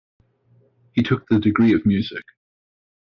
He 0.93 1.03
took 1.03 1.27
the 1.27 1.39
degree 1.39 1.75
of 1.75 1.85
Mus. 1.85 2.11